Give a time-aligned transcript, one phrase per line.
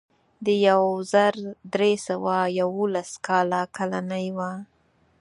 [0.45, 1.33] د یو زر
[1.73, 4.51] درې سوه یوولس کال کالنۍ وه.